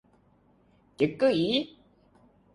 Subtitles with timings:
[0.99, 1.39] จึ๊กกึ๋ย